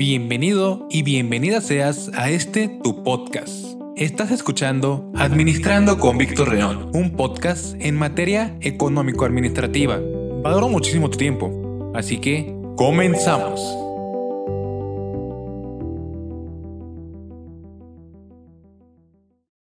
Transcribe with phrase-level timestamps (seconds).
[0.00, 3.78] Bienvenido y bienvenida seas a este tu podcast.
[3.96, 10.00] Estás escuchando Administrando con Víctor León, un podcast en materia económico-administrativa.
[10.42, 13.60] Valoro muchísimo tu tiempo, así que comenzamos.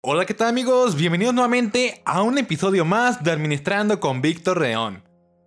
[0.03, 0.97] Hola, ¿qué tal amigos?
[0.97, 5.03] Bienvenidos nuevamente a un episodio más de Administrando con Víctor León.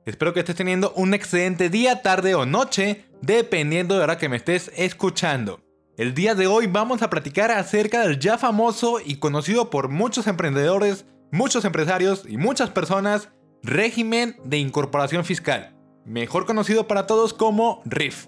[0.05, 4.27] Espero que estés teniendo un excelente día, tarde o noche, dependiendo de la hora que
[4.27, 5.61] me estés escuchando.
[5.95, 10.27] El día de hoy vamos a platicar acerca del ya famoso y conocido por muchos
[10.27, 13.29] emprendedores, muchos empresarios y muchas personas,
[13.61, 18.27] régimen de incorporación fiscal, mejor conocido para todos como RIF.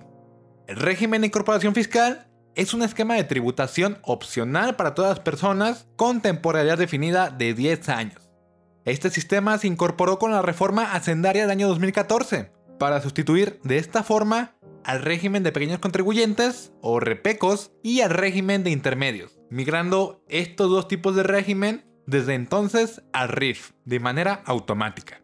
[0.68, 5.88] El régimen de incorporación fiscal es un esquema de tributación opcional para todas las personas
[5.98, 8.25] con temporalidad definida de 10 años.
[8.86, 14.04] Este sistema se incorporó con la reforma hacendaria del año 2014 para sustituir de esta
[14.04, 20.70] forma al régimen de pequeños contribuyentes o repecos y al régimen de intermedios, migrando estos
[20.70, 25.24] dos tipos de régimen desde entonces al RIF de manera automática.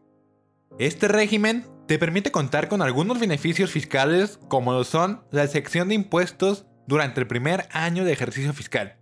[0.79, 5.95] Este régimen te permite contar con algunos beneficios fiscales como lo son la sección de
[5.95, 8.97] impuestos durante el primer año de ejercicio fiscal.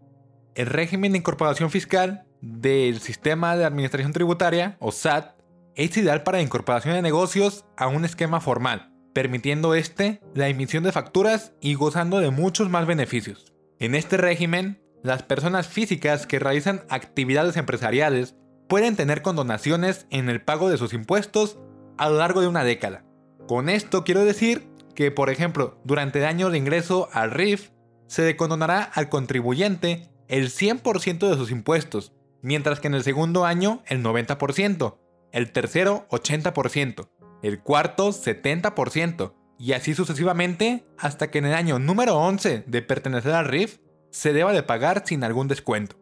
[0.53, 5.35] El régimen de incorporación fiscal del sistema de administración tributaria, o SAT,
[5.75, 10.83] es ideal para la incorporación de negocios a un esquema formal, permitiendo este la emisión
[10.83, 13.53] de facturas y gozando de muchos más beneficios.
[13.79, 18.35] En este régimen, las personas físicas que realizan actividades empresariales
[18.67, 21.57] pueden tener condonaciones en el pago de sus impuestos
[21.97, 23.05] a lo largo de una década.
[23.47, 27.69] Con esto quiero decir que, por ejemplo, durante el año de ingreso al RIF,
[28.07, 33.83] se decondonará al contribuyente el 100% de sus impuestos, mientras que en el segundo año
[33.87, 34.97] el 90%,
[35.31, 37.09] el tercero 80%,
[37.43, 43.33] el cuarto 70%, y así sucesivamente hasta que en el año número 11 de pertenecer
[43.33, 45.97] al RIF se deba de pagar sin algún descuento.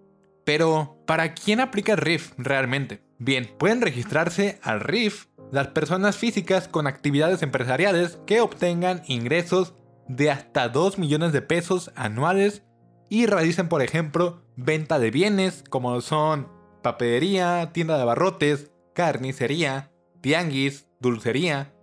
[0.45, 3.03] Pero, ¿para quién aplica el RIF realmente?
[3.17, 9.73] Bien, pueden registrarse al RIF las personas físicas con actividades empresariales que obtengan ingresos
[10.07, 12.63] de hasta 2 millones de pesos anuales
[13.09, 16.49] y realicen, por ejemplo, venta de bienes como son
[16.81, 19.91] papelería, tienda de abarrotes, carnicería,
[20.21, 21.73] tianguis, dulcería,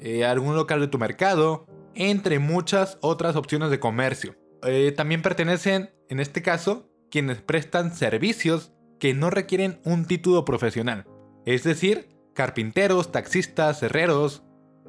[0.00, 4.36] eh, algún local de tu mercado, entre muchas otras opciones de comercio.
[4.62, 11.06] Eh, también pertenecen, en este caso, quienes prestan servicios que no requieren un título profesional,
[11.46, 14.42] es decir, carpinteros, taxistas, herreros,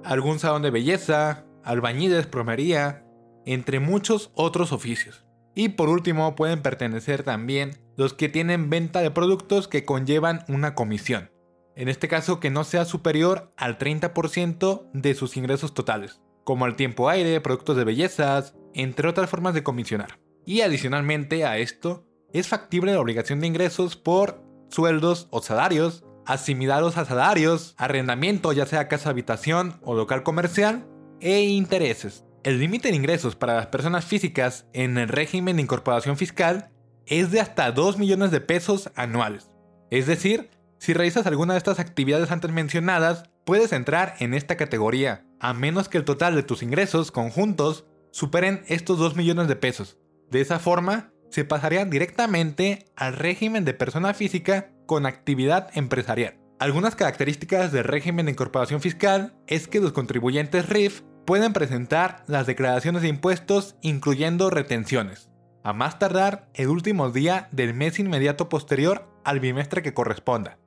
[0.03, 3.05] algún salón de belleza, albañiles, plomería,
[3.45, 5.24] entre muchos otros oficios.
[5.55, 10.75] Y por último pueden pertenecer también los que tienen venta de productos que conllevan una
[10.75, 11.31] comisión.
[11.77, 16.75] En este caso que no sea superior al 30% de sus ingresos totales, como el
[16.75, 20.19] tiempo aire, productos de bellezas, entre otras formas de comisionar.
[20.45, 26.97] Y adicionalmente a esto, es factible la obligación de ingresos por sueldos o salarios, asimilados
[26.97, 30.87] a salarios, arrendamiento ya sea casa habitación o local comercial,
[31.21, 32.24] e intereses.
[32.45, 36.69] El límite de ingresos para las personas físicas en el régimen de incorporación fiscal
[37.07, 39.49] es de hasta 2 millones de pesos anuales.
[39.89, 45.25] Es decir, si realizas alguna de estas actividades antes mencionadas, puedes entrar en esta categoría,
[45.39, 49.97] a menos que el total de tus ingresos conjuntos superen estos 2 millones de pesos.
[50.29, 56.37] De esa forma, se pasaría directamente al régimen de persona física con actividad empresarial.
[56.59, 62.45] Algunas características del régimen de incorporación fiscal es que los contribuyentes RIF pueden presentar las
[62.45, 65.29] declaraciones de impuestos incluyendo retenciones,
[65.63, 70.59] a más tardar el último día del mes inmediato posterior al bimestre que corresponda.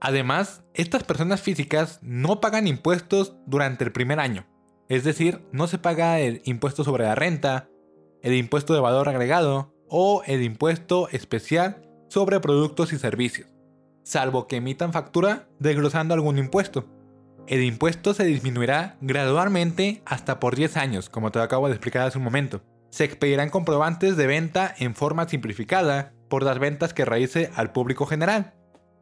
[0.00, 4.46] Además, estas personas físicas no pagan impuestos durante el primer año,
[4.88, 7.68] es decir, no se paga el impuesto sobre la renta,
[8.20, 13.48] el impuesto de valor agregado o el impuesto especial sobre productos y servicios,
[14.02, 16.88] salvo que emitan factura desglosando algún impuesto
[17.46, 22.18] el impuesto se disminuirá gradualmente hasta por 10 años, como te acabo de explicar hace
[22.18, 22.62] un momento.
[22.90, 28.06] Se expedirán comprobantes de venta en forma simplificada por las ventas que realice al público
[28.06, 28.54] general.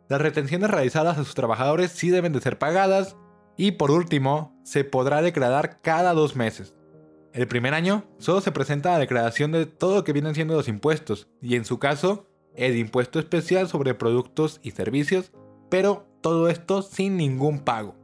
[0.08, 3.16] Las retenciones realizadas a sus trabajadores sí deben de ser pagadas
[3.56, 6.74] y por último, se podrá declarar cada dos meses.
[7.32, 10.66] El primer año solo se presenta la declaración de todo lo que vienen siendo los
[10.66, 12.26] impuestos y en su caso,
[12.56, 15.32] el impuesto especial sobre productos y servicios,
[15.68, 17.99] pero todo esto sin ningún pago.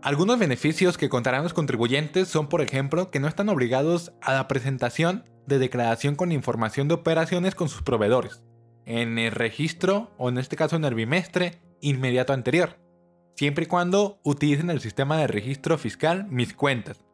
[0.00, 4.46] Algunos beneficios que contarán los contribuyentes son, por ejemplo, que no están obligados a la
[4.46, 8.44] presentación de declaración con información de operaciones con sus proveedores,
[8.86, 12.78] en el registro o en este caso en el bimestre inmediato anterior,
[13.34, 17.04] siempre y cuando utilicen el sistema de registro fiscal Mis Cuentas.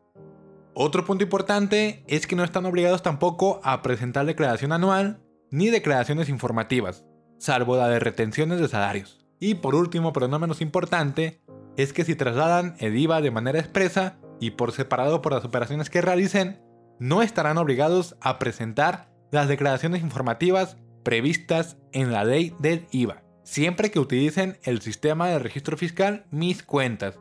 [0.74, 6.28] Otro punto importante es que no están obligados tampoco a presentar declaración anual ni declaraciones
[6.28, 7.06] informativas,
[7.38, 9.24] salvo la de retenciones de salarios.
[9.40, 11.40] Y por último, pero no menos importante,
[11.76, 15.90] es que si trasladan el IVA de manera expresa y por separado por las operaciones
[15.90, 16.60] que realicen,
[16.98, 23.90] no estarán obligados a presentar las declaraciones informativas previstas en la ley del IVA, siempre
[23.90, 27.18] que utilicen el sistema de registro fiscal Mis Cuentas.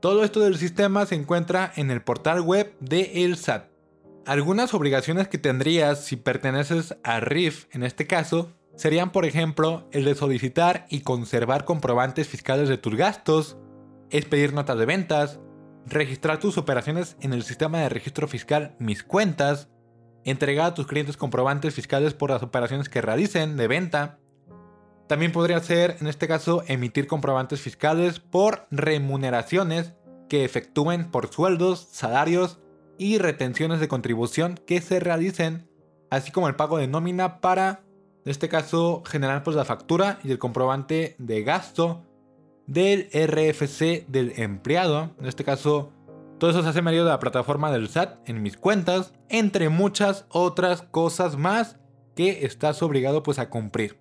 [0.00, 3.70] Todo esto del sistema se encuentra en el portal web de el SAT.
[4.26, 10.04] Algunas obligaciones que tendrías si perteneces a RIF en este caso serían por ejemplo el
[10.04, 13.56] de solicitar y conservar comprobantes fiscales de tus gastos,
[14.10, 15.40] expedir notas de ventas,
[15.86, 19.68] registrar tus operaciones en el sistema de registro fiscal Mis Cuentas,
[20.24, 24.18] entregar a tus clientes comprobantes fiscales por las operaciones que realicen de venta.
[25.06, 29.94] También podría ser, en este caso, emitir comprobantes fiscales por remuneraciones
[30.28, 32.60] que efectúen por sueldos, salarios
[32.98, 35.70] y retenciones de contribución que se realicen,
[36.10, 37.84] así como el pago de nómina para,
[38.24, 42.04] en este caso, generar pues la factura y el comprobante de gasto
[42.68, 45.90] del RFC del empleado, en este caso
[46.38, 50.26] todo eso se hace medio de la plataforma del SAT en mis cuentas, entre muchas
[50.28, 51.80] otras cosas más
[52.14, 53.98] que estás obligado pues a cumplir.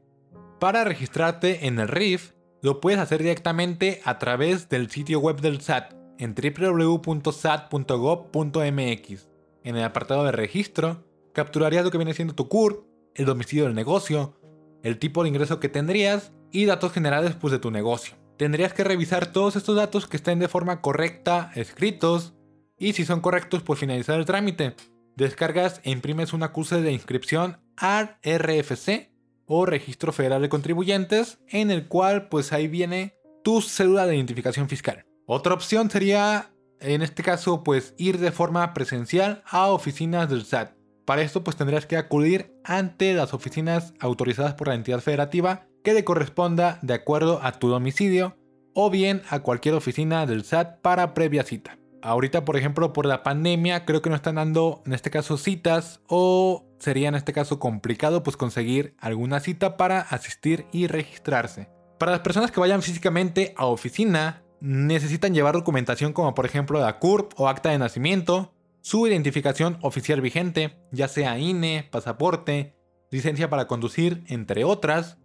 [0.60, 5.62] Para registrarte en el RIF, lo puedes hacer directamente a través del sitio web del
[5.62, 9.30] SAT en www.sat.gov.mx.
[9.64, 11.04] En el apartado de registro,
[11.34, 12.86] capturarías lo que viene siendo tu CUR,
[13.16, 14.36] el domicilio del negocio,
[14.84, 18.84] el tipo de ingreso que tendrías y datos generales pues, de tu negocio tendrías que
[18.84, 22.34] revisar todos estos datos que estén de forma correcta escritos
[22.78, 24.76] y si son correctos pues finalizar el trámite.
[25.16, 29.12] Descargas e imprimes un acuse de inscripción al RFC
[29.48, 34.70] o Registro Federal de Contribuyentes en el cual pues ahí viene tu cédula de identificación
[34.70, 35.04] fiscal.
[35.26, 40.76] Otra opción sería en este caso pues ir de forma presencial a oficinas del SAT.
[41.06, 45.94] Para esto pues tendrías que acudir ante las oficinas autorizadas por la entidad federativa que
[45.94, 48.36] le corresponda de acuerdo a tu domicilio
[48.74, 51.78] o bien a cualquier oficina del SAT para previa cita.
[52.02, 56.02] Ahorita, por ejemplo, por la pandemia, creo que no están dando en este caso citas
[56.10, 61.70] o sería en este caso complicado pues conseguir alguna cita para asistir y registrarse.
[61.98, 67.00] Para las personas que vayan físicamente a oficina, necesitan llevar documentación como por ejemplo la
[67.00, 72.76] CURP o acta de nacimiento, su identificación oficial vigente, ya sea INE, pasaporte,
[73.10, 75.18] licencia para conducir, entre otras,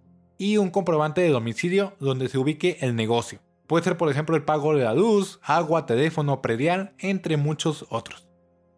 [0.43, 3.39] y un comprobante de domicilio donde se ubique el negocio.
[3.69, 8.27] Puede ser por ejemplo el pago de la luz, agua, teléfono, predial, entre muchos otros.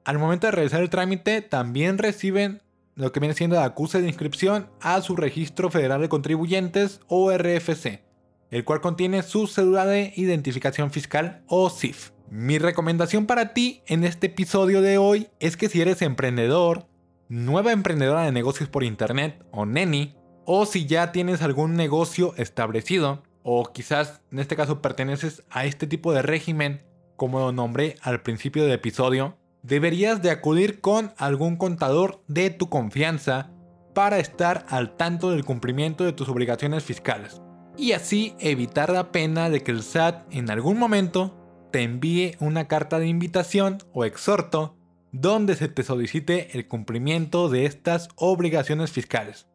[0.05, 2.61] Al momento de realizar el trámite también reciben
[2.97, 7.33] lo que viene siendo la acuse de inscripción a su registro federal de contribuyentes o
[7.33, 8.03] RFC,
[8.51, 12.11] el cual contiene su cédula de identificación fiscal o CIF.
[12.29, 16.89] Mi recomendación para ti en este episodio de hoy es que si eres emprendedor,
[17.31, 20.15] nueva emprendedora de negocios por internet o neni,
[20.47, 25.87] o si ya tienes algún negocio establecido, o quizás en este caso perteneces a este
[25.87, 26.83] tipo de régimen,
[27.17, 32.69] como lo nombré al principio del episodio, deberías de acudir con algún contador de tu
[32.69, 33.51] confianza
[33.95, 37.41] para estar al tanto del cumplimiento de tus obligaciones fiscales.
[37.77, 42.69] Y así evitar la pena de que el SAT en algún momento te envíe una
[42.69, 44.77] carta de invitación o exhorto
[45.13, 49.47] donde se te solicite el cumplimiento de estas obligaciones fiscales.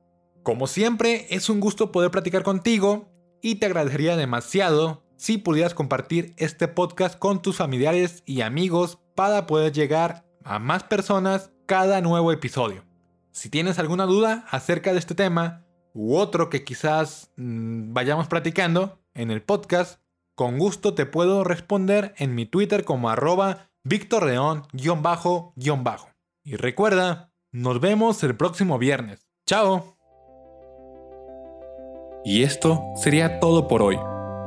[0.44, 3.10] Como siempre, es un gusto poder platicar contigo
[3.42, 9.48] y te agradecería demasiado si pudieras compartir este podcast con tus familiares y amigos para
[9.48, 12.86] poder llegar a más personas cada nuevo episodio.
[13.32, 19.02] Si tienes alguna duda acerca de este tema u otro que quizás mm, vayamos platicando
[19.14, 20.02] en el podcast,
[20.36, 25.54] con gusto te puedo responder en mi Twitter como arroba victorleón-bajo.
[26.44, 29.28] Y recuerda, nos vemos el próximo viernes.
[29.46, 29.99] ¡Chao!
[32.24, 33.98] Y esto sería todo por hoy.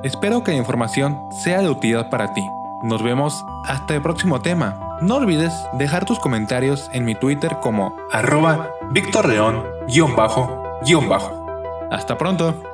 [0.02, 2.44] Espero que la información sea de utilidad para ti.
[2.82, 4.98] Nos vemos hasta el próximo tema.
[5.00, 9.28] No olvides dejar tus comentarios en mi Twitter como arroba Víctor
[10.16, 10.80] bajo
[11.90, 12.71] Hasta pronto.